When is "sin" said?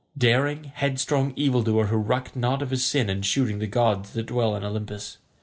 2.83-3.07